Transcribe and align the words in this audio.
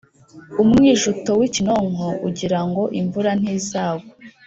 Umwijuto 0.61 1.29
w’ikinonko 1.39 2.07
ugirango 2.27 2.83
imvura 2.99 3.31
ntizagwa. 3.39 4.09